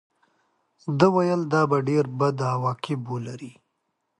[0.97, 3.51] ده ویل دا به ډېر بد عواقب ولري.